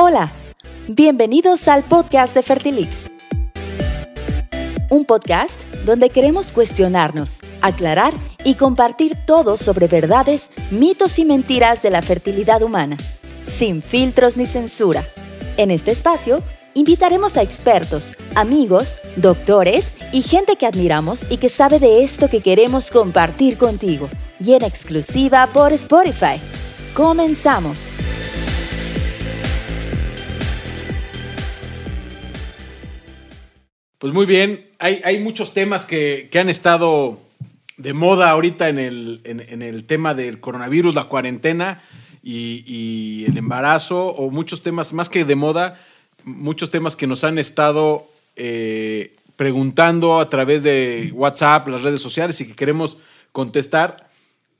[0.00, 0.30] Hola,
[0.86, 3.10] bienvenidos al podcast de Fertilix.
[4.90, 8.12] Un podcast donde queremos cuestionarnos, aclarar
[8.44, 12.96] y compartir todo sobre verdades, mitos y mentiras de la fertilidad humana,
[13.42, 15.04] sin filtros ni censura.
[15.56, 16.44] En este espacio
[16.74, 22.40] invitaremos a expertos, amigos, doctores y gente que admiramos y que sabe de esto que
[22.40, 24.08] queremos compartir contigo.
[24.38, 26.40] Y en exclusiva por Spotify.
[26.94, 27.94] Comenzamos.
[33.98, 37.18] Pues muy bien, hay, muchos temas que, han estado
[37.76, 41.82] de moda ahorita en el, en, el tema del coronavirus, la cuarentena
[42.22, 45.80] y, el embarazo, o muchos temas, más que de moda,
[46.22, 48.06] muchos temas que nos han estado
[48.36, 52.98] eh, preguntando a través de WhatsApp, las redes sociales y que queremos
[53.32, 54.08] contestar.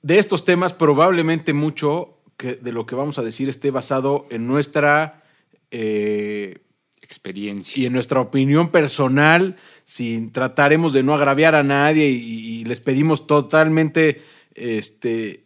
[0.02, 5.22] De estos temas, probablemente mucho de lo que vamos a decir esté basado en nuestra...
[5.70, 6.58] Eh,
[7.08, 7.82] experiencia.
[7.82, 13.26] Y en nuestra opinión personal, sin trataremos de no agraviar a nadie y, les pedimos
[13.26, 14.22] totalmente,
[14.54, 15.44] este,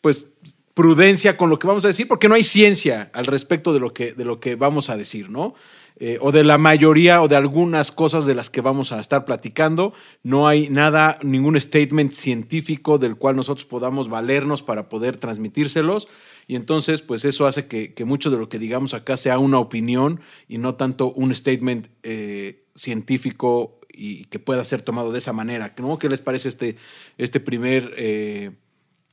[0.00, 0.26] pues,
[0.74, 3.94] prudencia con lo que vamos a decir, porque no hay ciencia al respecto de lo
[3.94, 5.54] que, de lo que vamos a decir, ¿no?
[6.00, 9.24] Eh, o de la mayoría o de algunas cosas de las que vamos a estar
[9.24, 9.92] platicando.
[10.24, 16.08] No hay nada, ningún statement científico del cual nosotros podamos valernos para poder transmitírselos.
[16.46, 20.20] Y entonces, pues eso hace que, mucho de lo que digamos acá sea una opinión
[20.48, 25.74] y no tanto un statement eh, científico y que pueda ser tomado de esa manera.
[25.78, 25.98] ¿no?
[25.98, 26.76] ¿Qué les parece este,
[27.18, 27.94] este primer...
[27.96, 28.52] Eh,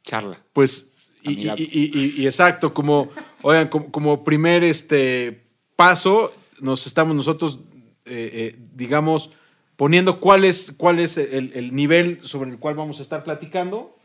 [0.03, 0.43] Charla.
[0.51, 3.11] Pues, y, y, exacto, como,
[3.43, 5.43] oigan, como, primer este,
[5.75, 7.59] paso, nos estamos nosotros,
[8.05, 9.29] eh, digamos,
[9.75, 13.95] poniendo cuál es, cuál es el, el nivel sobre el cual vamos a estar platicando.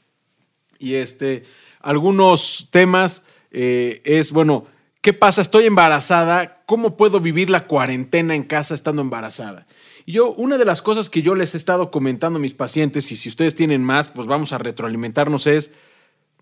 [0.78, 1.44] Y este
[1.86, 4.66] algunos temas eh, es, bueno,
[5.02, 5.40] ¿qué pasa?
[5.40, 9.68] Estoy embarazada, ¿cómo puedo vivir la cuarentena en casa estando embarazada?
[10.04, 13.12] Y yo, una de las cosas que yo les he estado comentando a mis pacientes,
[13.12, 15.72] y si ustedes tienen más, pues vamos a retroalimentarnos, es,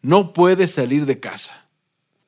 [0.00, 1.66] no puedes salir de casa.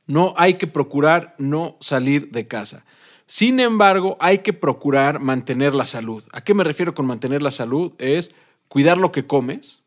[0.07, 2.85] No hay que procurar no salir de casa.
[3.27, 6.23] Sin embargo, hay que procurar mantener la salud.
[6.33, 7.95] ¿A qué me refiero con mantener la salud?
[7.97, 8.35] Es
[8.69, 9.83] cuidar lo que comes,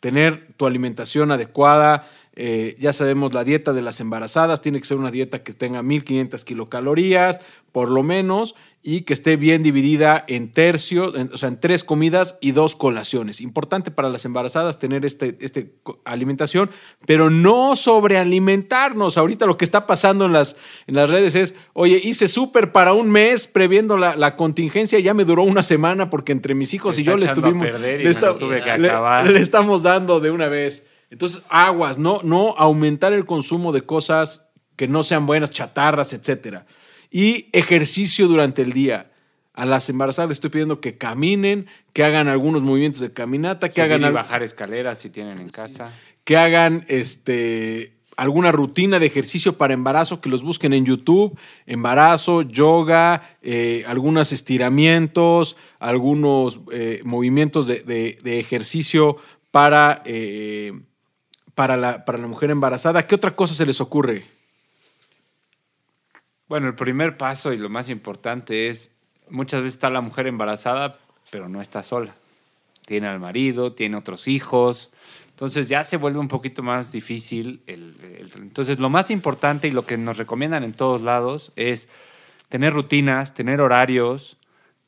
[0.00, 2.08] tener tu alimentación adecuada,
[2.40, 5.82] eh, ya sabemos, la dieta de las embarazadas tiene que ser una dieta que tenga
[5.82, 7.40] 1500 kilocalorías,
[7.72, 12.38] por lo menos, y que esté bien dividida en tercios, o sea, en tres comidas
[12.40, 13.40] y dos colaciones.
[13.40, 16.70] Importante para las embarazadas tener este, este alimentación,
[17.06, 19.18] pero no sobrealimentarnos.
[19.18, 20.56] Ahorita lo que está pasando en las,
[20.86, 25.24] en las redes es, oye, hice súper para un mes previendo la, contingencia, ya me
[25.24, 27.66] duró una semana porque entre mis hijos y yo le estuvimos...
[27.80, 30.87] le estamos dando de una vez.
[31.10, 36.66] Entonces, aguas, no, no aumentar el consumo de cosas que no sean buenas, chatarras, etcétera.
[37.10, 39.10] Y ejercicio durante el día.
[39.54, 43.82] A las embarazadas les estoy pidiendo que caminen, que hagan algunos movimientos de caminata, que
[43.82, 44.04] hagan.
[44.04, 45.92] Y bajar escaleras si tienen en casa.
[46.22, 52.42] Que hagan este alguna rutina de ejercicio para embarazo, que los busquen en YouTube, embarazo,
[52.42, 59.16] yoga, eh, algunos estiramientos, algunos eh, movimientos de, ejercicio
[59.52, 60.72] para eh,
[61.58, 63.08] para la, para la mujer embarazada.
[63.08, 64.24] ¿Qué otra cosa se les ocurre?
[66.46, 68.92] Bueno, el primer paso y lo más importante es,
[69.28, 71.00] muchas veces está la mujer embarazada,
[71.32, 72.14] pero no está sola.
[72.86, 74.90] Tiene al marido, tiene otros hijos.
[75.30, 77.60] Entonces ya se vuelve un poquito más difícil.
[77.66, 81.88] entonces lo más importante y lo que nos recomiendan en todos lados es
[82.48, 84.36] tener rutinas, tener horarios,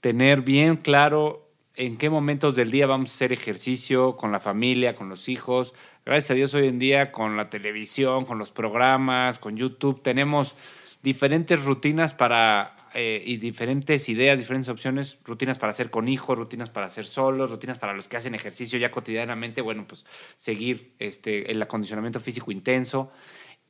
[0.01, 4.95] tener bien claro en qué momentos del día vamos a hacer ejercicio con la familia,
[4.95, 5.75] con los hijos.
[6.07, 10.55] Gracias a Dios hoy en día con la televisión, con los programas, con YouTube, tenemos
[11.03, 16.71] diferentes rutinas para eh, y diferentes ideas, diferentes opciones, rutinas para hacer con hijos, rutinas
[16.71, 20.07] para hacer solos, rutinas para los que hacen ejercicio ya cotidianamente, bueno, pues
[20.39, 23.13] seguir este, el acondicionamiento físico intenso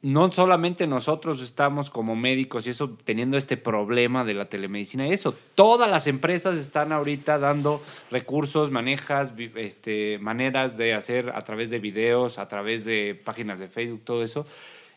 [0.03, 5.13] no solamente nosotros estamos como médicos y eso teniendo este problema de la telemedicina y
[5.13, 11.71] eso, todas las empresas están ahorita dando recursos, manejas, este, maneras de hacer a través
[11.71, 14.47] de videos, a través de páginas de Facebook, todo eso,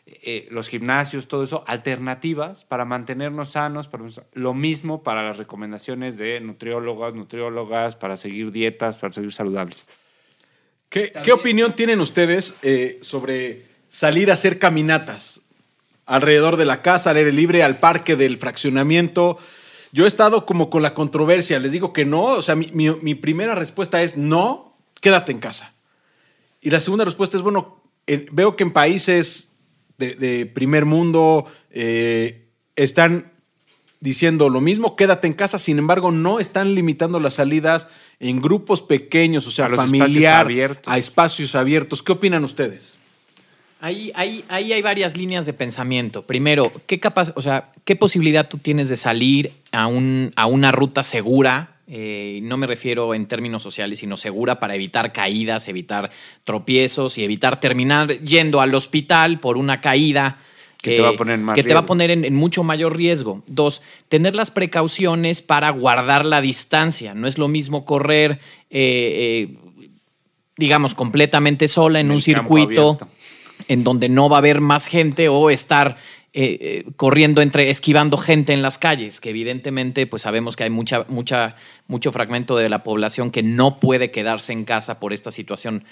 [0.06, 6.16] eh, los gimnasios, todo eso, alternativas para mantenernos sanos, para, lo mismo para las recomendaciones
[6.16, 9.86] de nutriólogos, nutriólogas, para seguir dietas, para seguir saludables.
[10.88, 15.40] ¿Qué, ¿qué opinión tienen ustedes eh, sobre salir a hacer caminatas
[16.04, 19.38] alrededor de la casa, al aire libre, al parque del fraccionamiento.
[19.92, 23.54] Yo he estado como con la controversia, les digo que no, o sea, mi, primera
[23.54, 25.74] respuesta es no, quédate en casa.
[26.60, 27.84] Y la segunda respuesta es, bueno,
[28.32, 29.52] veo que en países
[29.96, 33.30] de, primer mundo eh, están
[34.00, 37.86] diciendo lo mismo, quédate en casa, sin embargo no están limitando las salidas
[38.18, 40.48] en grupos pequeños, o sea, familiar,
[40.84, 42.02] a espacios abiertos.
[42.02, 43.03] ¿Qué opinan ustedes?
[43.84, 46.22] Ahí, ahí, ahí, hay varias líneas de pensamiento.
[46.22, 50.72] Primero, ¿qué capaz, o sea, qué posibilidad tú tienes de salir a, un, a una
[50.72, 51.76] ruta segura?
[51.86, 56.10] Eh, no me refiero en términos sociales, sino segura para evitar caídas, evitar
[56.44, 60.38] tropiezos y evitar terminar yendo al hospital por una caída
[60.80, 63.42] que, te va a poner, que te va a poner en, mucho mayor riesgo.
[63.48, 67.12] Dos, tener las precauciones para guardar la distancia.
[67.12, 68.40] No es lo mismo correr,
[68.70, 69.58] eh, eh,
[70.56, 72.96] digamos, completamente sola en, un circuito
[73.68, 75.96] en donde no va a haber más gente o estar
[76.32, 81.04] eh, corriendo entre, esquivando gente en las calles, que evidentemente pues sabemos que hay mucha,
[81.08, 81.56] mucha,
[81.86, 85.84] mucho fragmento de la población que no puede quedarse en casa por esta situación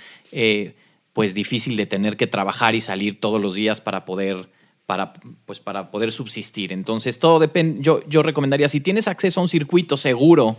[1.12, 4.48] pues difícil de tener que trabajar y salir todos los días para poder
[4.86, 5.12] para,
[5.46, 6.72] pues para poder subsistir.
[6.72, 7.82] Entonces, todo depende.
[7.82, 10.56] Yo, yo recomendaría, si tienes acceso a un circuito seguro,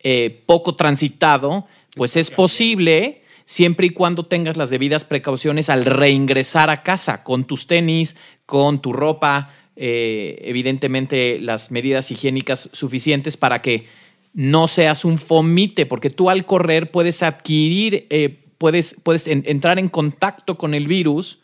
[0.00, 1.66] eh, poco transitado,
[1.96, 7.44] pues es posible siempre y cuando tengas las debidas precauciones al reingresar a casa con
[7.44, 8.16] tus tenis,
[8.46, 13.86] con tu ropa, eh, evidentemente las medidas higiénicas suficientes para que
[14.34, 19.88] no seas un fomite, porque tú al correr puedes adquirir, eh, puedes, puedes entrar en
[19.88, 21.38] contacto con el virus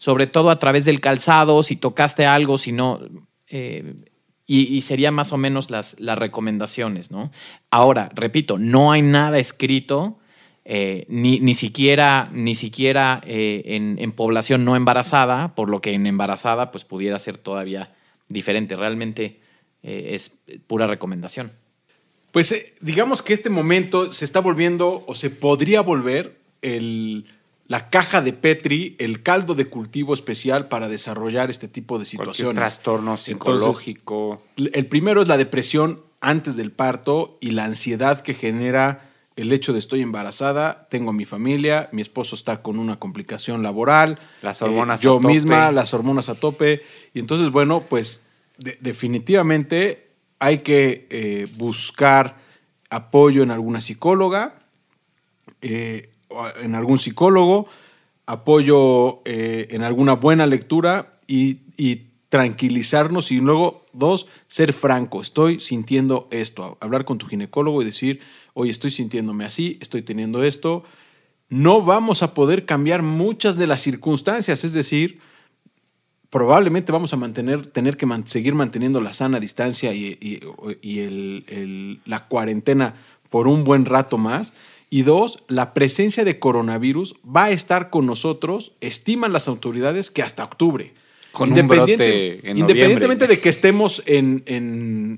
[0.00, 3.00] sobre todo a través del calzado, si tocaste algo, si no,
[3.48, 3.96] eh,
[4.46, 7.30] y, serían más o menos las, las recomendaciones, ¿no?
[7.70, 10.18] Ahora, repito, no hay nada escrito,
[10.72, 16.06] eh, ni, ni, siquiera, ni siquiera eh, en, población no embarazada, por lo que en
[16.06, 17.92] embarazada pues pudiera ser todavía
[18.28, 18.76] diferente.
[18.76, 19.40] Realmente
[19.82, 20.38] es
[20.68, 21.50] pura recomendación.
[22.30, 27.26] Pues digamos que este momento se está volviendo o se podría volver el
[27.66, 32.54] la caja de Petri, el caldo de cultivo especial para desarrollar este tipo de situaciones.
[32.54, 34.40] trastorno psicológico.
[34.56, 39.09] el primero es la depresión antes del parto y la ansiedad que genera
[39.40, 43.62] el hecho de estoy embarazada, tengo a mi familia, mi esposo está con una complicación
[43.62, 46.82] laboral, las hormonas eh, yo misma, las hormonas a tope.
[47.14, 48.26] Y entonces, bueno, pues
[48.58, 50.08] definitivamente
[50.38, 52.36] hay que eh, buscar
[52.90, 54.60] apoyo en alguna psicóloga.
[55.62, 56.10] Eh,
[56.62, 57.66] en algún psicólogo,
[58.26, 61.58] apoyo en alguna buena lectura y,
[62.28, 68.20] tranquilizarnos y luego, dos, ser franco, estoy sintiendo esto, hablar con tu ginecólogo y decir,
[68.54, 70.84] oye, estoy sintiéndome así, estoy teniendo esto.
[71.48, 75.20] No vamos a poder cambiar muchas de las circunstancias, es decir,
[76.30, 80.40] probablemente vamos a mantener, tener que seguir manteniendo la sana distancia y,
[82.04, 82.94] la cuarentena
[83.28, 84.52] por un buen rato más
[84.90, 90.22] y dos, la presencia de coronavirus va a estar con nosotros, estiman las autoridades, que
[90.22, 90.94] hasta octubre.
[91.30, 94.42] Con Independiente, independientemente de que estemos en,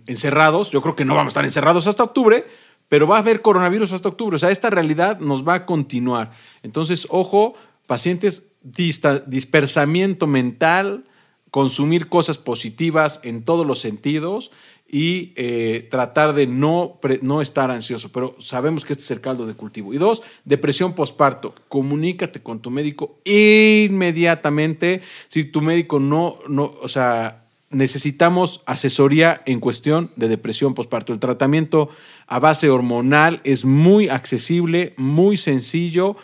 [0.06, 2.44] encerrados, yo creo que no vamos a estar encerrados hasta octubre,
[2.92, 4.34] pero va a haber coronavirus hasta octubre.
[4.34, 6.32] O sea, esta realidad nos va a continuar.
[6.62, 7.54] Entonces, ojo,
[7.86, 11.06] pacientes, dispersamiento mental,
[11.50, 14.50] consumir cosas positivas en todos los sentidos
[14.86, 19.46] y eh, tratar de no, no estar ansioso, pero sabemos que este es el caldo
[19.46, 19.94] de cultivo.
[19.94, 21.54] Y dos, depresión postparto.
[21.68, 25.00] Comunícate con tu médico inmediatamente.
[25.28, 27.41] Si tu médico no, no, o sea,
[27.72, 31.12] necesitamos asesoría en cuestión de depresión postparto.
[31.12, 31.88] El tratamiento
[32.26, 36.16] a base hormonal es muy accesible, muy sencillo,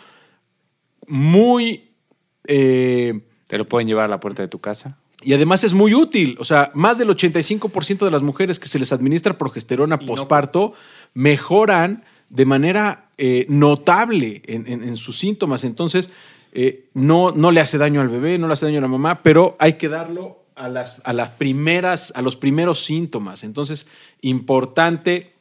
[1.07, 1.91] muy...
[2.47, 4.97] Eh, ¿Te lo pueden llevar a la puerta de tu casa?
[5.21, 6.37] Y además es muy útil.
[6.39, 10.73] O sea, más del 85% de las mujeres que se les administra progesterona posparto
[11.13, 15.63] mejoran de manera eh, notable en, sus síntomas.
[15.63, 16.11] Entonces,
[16.53, 19.21] eh, no, no le hace daño al bebé, no le hace daño a la mamá,
[19.23, 23.43] pero hay que darlo a las, a las primeras, a los primeros síntomas.
[23.43, 23.87] Entonces,
[24.21, 25.33] importante,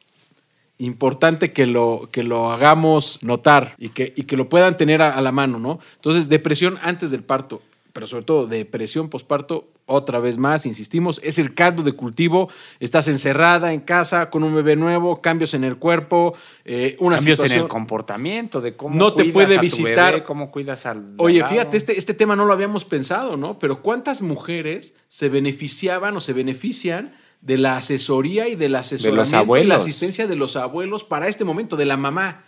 [0.78, 5.20] importante que lo, que lo hagamos notar y que, y que lo puedan tener a,
[5.20, 5.80] la mano, ¿no?
[5.96, 7.60] Entonces, depresión antes del parto
[7.98, 12.50] pero sobre todo depresión posparto, otra vez más, insistimos, es el caldo de cultivo.
[12.78, 17.40] Estás encerrada en casa con un bebé nuevo, cambios en el cuerpo, eh, una cambios
[17.40, 21.14] en el comportamiento de cómo no te puede visitar, cómo cuidas al.
[21.16, 23.58] Oye, fíjate, este, este tema no lo habíamos pensado, ¿no?
[23.58, 29.64] Pero cuántas mujeres se beneficiaban o se benefician de la asesoría y del asesoramiento y
[29.64, 32.44] la asistencia de los abuelos para este momento, de la mamá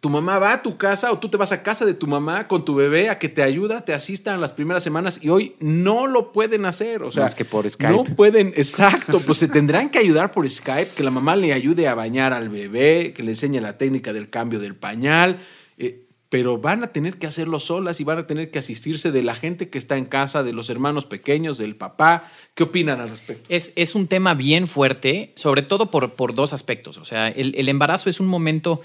[0.00, 2.48] tu mamá va a tu casa o tú te vas a casa de tu mamá
[2.48, 5.56] con tu bebé a que te ayuda, te asista en las primeras semanas y hoy
[5.60, 7.02] no lo pueden hacer.
[7.02, 7.92] O sea, Más que por Skype.
[7.92, 11.86] No pueden, exacto, pues se tendrán que ayudar por Skype, que la mamá le ayude
[11.86, 15.40] a bañar al bebé, que le enseñe la técnica del cambio del pañal.
[15.76, 19.22] Eh, pero van a tener que hacerlo solas y van a tener que asistirse de
[19.24, 22.30] la gente que está en casa, de los hermanos pequeños, del papá.
[22.54, 23.46] ¿Qué opinan al respecto?
[23.48, 26.98] Es, es un tema bien fuerte, sobre todo por, por dos aspectos.
[26.98, 28.80] O sea, el, el, embarazo es un momento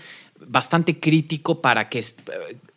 [0.47, 2.03] bastante crítico para que,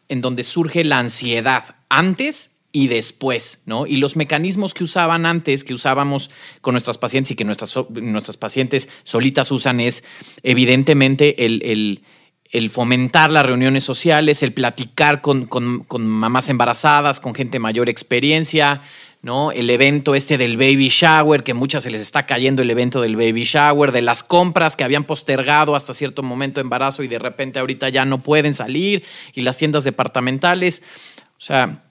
[0.08, 3.87] en donde surge la ansiedad antes y después, ¿no?
[3.87, 8.37] Y los mecanismos que usaban antes, que usábamos con nuestras pacientes y que nuestras, nuestras
[8.37, 10.04] pacientes solitas usan es
[10.42, 12.02] evidentemente el, el
[12.50, 15.48] el fomentar las reuniones sociales, el platicar con,
[15.98, 18.80] mamás embarazadas, con gente mayor experiencia,
[19.22, 19.50] ¿no?
[19.52, 23.16] El evento este del baby shower, que muchas se les está cayendo el evento del
[23.16, 27.18] baby shower, de las compras que habían postergado hasta cierto momento de embarazo y de
[27.18, 30.82] repente ahorita ya no pueden salir, y las tiendas departamentales.
[31.37, 31.84] O sea,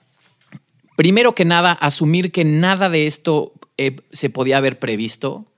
[0.96, 5.52] primero que nada, asumir que nada de esto eh, se podía haber previsto.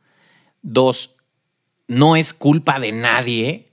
[0.62, 1.16] Dos,
[1.88, 3.69] no es culpa de nadie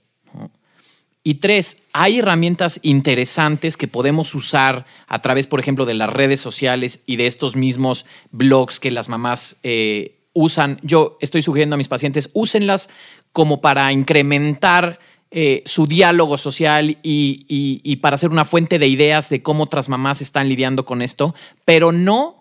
[1.28, 6.40] y tres, hay herramientas interesantes que podemos usar a través, por ejemplo, de las redes
[6.40, 10.80] sociales y de estos mismos blogs que las mamás eh, usan.
[10.82, 12.88] Yo estoy sugiriendo a mis pacientes, úsenlas
[13.34, 19.28] como para incrementar eh, su diálogo social y, y para ser una fuente de ideas
[19.28, 21.34] de cómo otras mamás están lidiando con esto,
[21.66, 22.37] pero no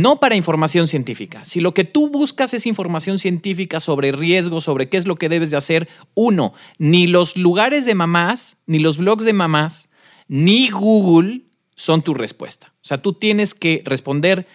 [0.00, 1.44] no para información científica.
[1.46, 5.28] Si lo que tú buscas es información científica sobre riesgos, sobre qué es lo que
[5.28, 9.88] debes de hacer, uno, ni los lugares de mamás, ni los blogs de mamás,
[10.26, 11.42] ni Google
[11.76, 12.72] son tu respuesta.
[12.76, 14.46] O sea, tú tienes que responder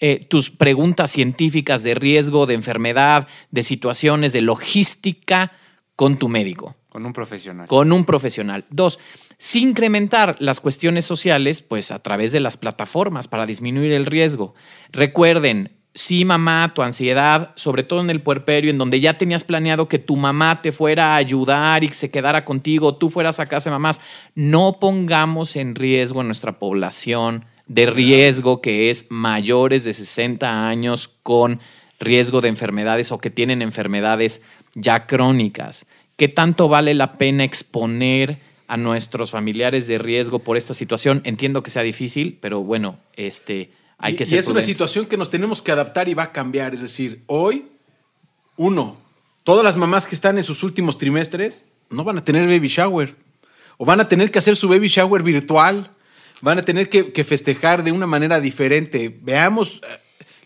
[0.00, 5.52] eh, tus preguntas científicas de riesgo, de enfermedad, de situaciones, de logística
[5.96, 6.76] con tu médico.
[6.88, 7.66] Con un profesional.
[7.66, 8.64] Con un profesional.
[8.70, 9.00] Dos,
[9.38, 14.54] sin incrementar las cuestiones sociales, pues a través de las plataformas para disminuir el riesgo.
[14.92, 19.88] Recuerden, sí, mamá, tu ansiedad, sobre todo en el puerperio, en donde ya tenías planeado
[19.88, 23.70] que tu mamá te fuera a ayudar y se quedara contigo, tú fueras a casa
[23.70, 24.00] de mamás,
[24.34, 31.08] no pongamos en riesgo a nuestra población de riesgo que es mayores de 60 años
[31.22, 31.60] con
[31.98, 34.42] riesgo de enfermedades o que tienen enfermedades
[34.74, 35.86] ya crónicas.
[36.16, 41.22] ¿Qué tanto vale la pena exponer a nuestros familiares de riesgo por esta situación?
[41.24, 45.16] Entiendo que sea difícil, pero bueno, este, hay que ser Y es una situación que
[45.16, 46.74] nos tenemos que adaptar y va a cambiar.
[46.74, 47.66] Es decir, hoy,
[48.56, 48.96] uno,
[49.42, 53.16] todas las mamás que están en sus últimos trimestres no van a tener baby shower.
[53.76, 55.90] O van a tener que hacer su baby shower virtual.
[56.40, 59.16] Van a tener que, que festejar de una manera diferente.
[59.22, 59.98] Veamos, eh,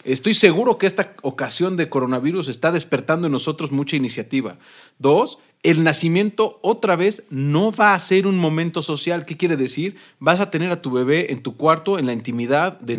[0.08, 4.56] Estoy seguro que esta ocasión de coronavirus está despertando en nosotros mucha iniciativa.
[4.98, 9.26] Dos, el nacimiento otra vez no va a ser un momento social.
[9.26, 9.96] ¿Qué quiere decir?
[10.18, 12.96] Vas a tener a tu bebé en tu cuarto, en la intimidad de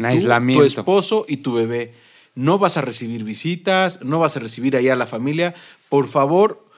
[0.54, 1.96] tu, esposo y tu bebé.
[2.36, 5.56] No vas a recibir visitas, no vas a recibir allá a la familia.
[5.90, 6.69] Por favor,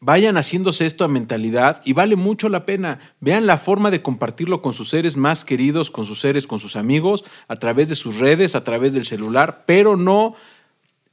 [0.00, 2.98] vayan haciéndose esto a mentalidad y vale mucho la pena.
[3.20, 6.76] Vean la forma de compartirlo con sus seres más queridos, con sus seres, con sus
[6.76, 10.34] amigos, a través de sus redes, a través del celular, pero no,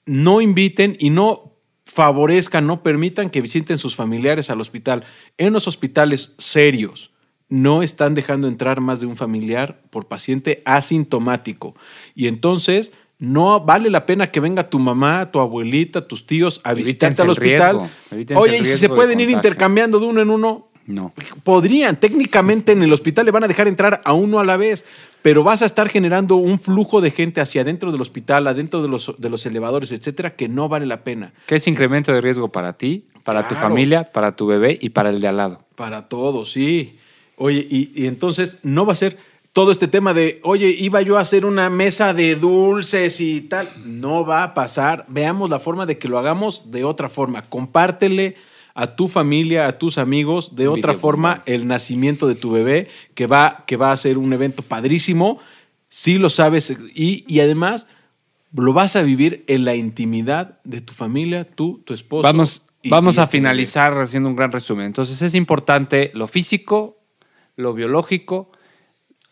[0.05, 1.53] no inviten y no
[1.85, 5.05] favorezcan, no permitan que visiten sus familiares al hospital.
[5.37, 7.11] En los hospitales serios
[7.49, 11.75] no están dejando entrar más de un familiar por paciente asintomático.
[12.13, 16.73] Y entonces no vale la pena que venga tu mamá, tu abuelita, tus tíos a
[16.73, 17.89] visitarte al hospital.
[18.35, 21.13] Oye, y si se pueden ir intercambiando de uno en uno, no.
[21.43, 24.85] Podrían, técnicamente en el hospital le van a dejar entrar a uno a la vez,
[25.21, 28.87] pero vas a estar generando un flujo de gente hacia adentro del hospital, adentro de
[28.87, 31.33] los, de los elevadores, etcétera, que no vale la pena.
[31.45, 35.09] ¿Qué es incremento de riesgo para ti, para tu familia, para tu bebé y para
[35.09, 35.65] el de al lado?
[35.75, 36.97] Para todos, sí.
[37.35, 39.17] Oye, y, entonces no va a ser
[39.53, 43.69] todo este tema de, oye, iba yo a hacer una mesa de dulces y tal.
[43.85, 45.05] No va a pasar.
[45.07, 47.41] Veamos la forma de que lo hagamos de otra forma.
[47.41, 48.35] Compártele
[48.75, 53.25] a tu familia, a tus amigos, de otra forma el nacimiento de tu bebé, que
[53.25, 55.39] va, que va a ser un evento padrísimo,
[55.89, 57.87] si lo sabes, y, y además
[58.53, 62.21] lo vas a vivir en la intimidad de tu familia, tú, tu esposo.
[62.21, 64.85] Vamos, vamos a finalizar haciendo un gran resumen.
[64.85, 66.99] Entonces es importante lo físico,
[67.55, 68.51] lo biológico,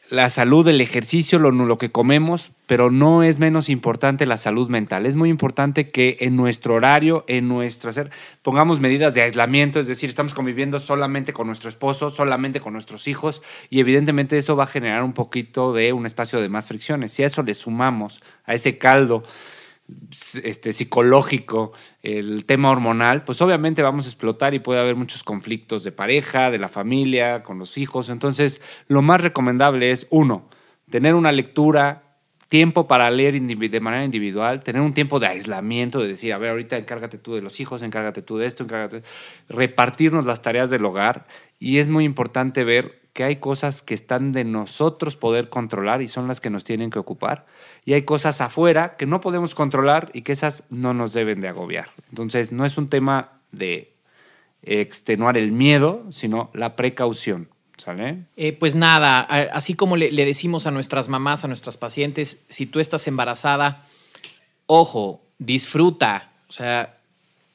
[0.10, 5.06] la salud, el ejercicio, lo, que comemos, pero no es menos importante la salud mental.
[5.06, 8.12] Es muy importante que en nuestro horario, en nuestro hacer,
[8.44, 13.08] pongamos medidas de aislamiento, es decir, estamos conviviendo solamente con nuestro esposo, solamente con nuestros
[13.08, 17.12] hijos, y evidentemente eso va a generar un poquito de un espacio de más fricciones.
[17.12, 19.24] Si a eso le sumamos a ese caldo
[20.44, 25.84] este, psicológico, el tema hormonal, pues obviamente vamos a explotar y puede haber muchos conflictos
[25.84, 28.10] de pareja, de la familia, con los hijos.
[28.10, 30.50] Entonces, lo más recomendable es, uno,
[30.90, 32.06] tener una lectura,
[32.48, 36.52] tiempo para leer de manera individual, tener un tiempo de aislamiento, de decir, a ver,
[36.52, 39.04] ahorita encárgate tú de los hijos, encárgate tú de esto, encárgate,
[39.50, 41.28] repartirnos las tareas del hogar.
[41.60, 46.10] Y es muy importante ver que hay cosas que están de nosotros poder controlar y
[46.10, 47.46] son las que nos tienen que ocupar.
[47.86, 51.48] Y hay cosas afuera que no podemos controlar y que esas no nos deben de
[51.48, 51.92] agobiar.
[52.10, 53.94] Entonces, no es un tema de
[54.64, 57.48] extenuar el miedo, sino la precaución.
[57.78, 58.26] ¿Sale?
[58.36, 62.82] Eh, pues nada, así como le, decimos a nuestras mamás, a nuestras pacientes, si tú
[62.82, 63.82] estás embarazada,
[64.66, 66.32] ojo, disfruta.
[66.50, 66.98] O sea,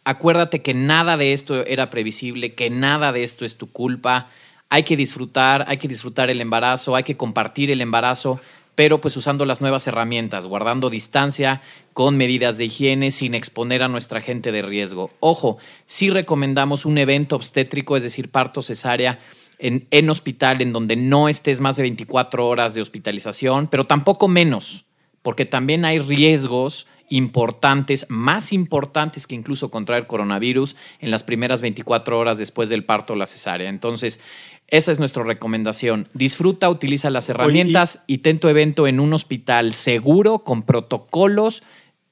[0.04, 4.30] acuérdate que nada de esto era previsible, que nada de esto es tu culpa.
[4.70, 8.40] Hay que disfrutar, hay que disfrutar el embarazo, hay que compartir el embarazo
[8.80, 11.60] pero pues usando las nuevas herramientas, guardando distancia,
[11.92, 15.10] con medidas de higiene, sin exponer a nuestra gente de riesgo.
[15.20, 19.18] Ojo, sí recomendamos un evento obstétrico, es decir, parto cesárea,
[19.58, 24.28] en, en hospital en donde no estés más de 24 horas de hospitalización, pero tampoco
[24.28, 24.86] menos,
[25.20, 32.18] porque también hay riesgos importantes, más importantes que incluso contraer coronavirus en las primeras 24
[32.18, 33.68] horas después del parto o la cesárea.
[33.68, 34.20] Entonces,
[34.68, 36.08] esa es nuestra recomendación.
[36.14, 41.64] Disfruta, utiliza las herramientas y, ten tu evento en un hospital seguro, con protocolos,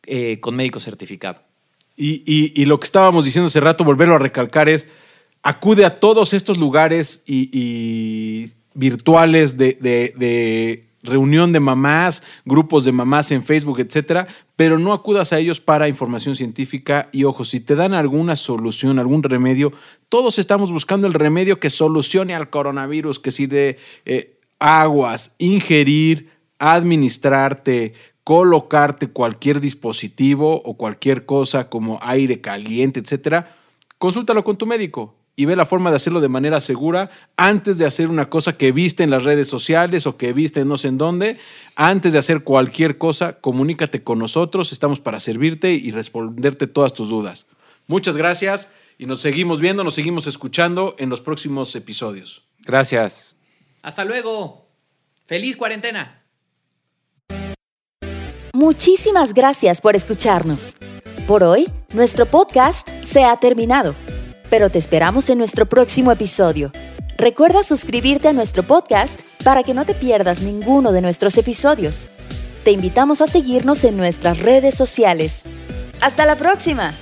[0.04, 1.42] eh, con médico certificado.
[1.96, 4.86] Y, lo que estábamos diciendo hace rato, volverlo a recalcar es,
[5.42, 13.44] acude a todos estos lugares y, virtuales de reunión de mamás, grupos de mamás en
[13.44, 14.26] Facebook, etcétera,
[14.56, 18.98] pero no acudas a ellos para información científica y ojo, si te dan alguna solución,
[18.98, 19.72] algún remedio,
[20.08, 26.30] todos estamos buscando el remedio que solucione al coronavirus, que si de eh, aguas, ingerir,
[26.58, 27.92] administrarte,
[28.24, 33.56] colocarte cualquier dispositivo o cualquier cosa como aire caliente, etcétera,
[33.98, 37.86] consúltalo con tu médico y ve la forma de hacerlo de manera segura antes de
[37.86, 40.98] hacer una cosa que viste en las redes sociales o que viste no sé en
[40.98, 41.38] dónde.
[41.76, 47.10] Antes de hacer cualquier cosa, comunícate con nosotros, estamos para servirte y responderte todas tus
[47.10, 47.46] dudas.
[47.86, 52.42] Muchas gracias y nos seguimos viendo, nos seguimos escuchando en los próximos episodios.
[52.66, 53.36] Gracias.
[53.82, 54.66] Hasta luego.
[55.26, 56.24] Feliz cuarentena.
[58.52, 60.74] Muchísimas gracias por escucharnos.
[61.28, 63.94] Por hoy, nuestro podcast se ha terminado
[64.50, 66.72] pero te esperamos en nuestro próximo episodio.
[67.16, 72.08] Recuerda suscribirte a nuestro podcast para que no te pierdas ninguno de nuestros episodios.
[72.64, 75.42] Te invitamos a seguirnos en nuestras redes sociales.
[76.00, 76.92] ¡Hasta la próxima!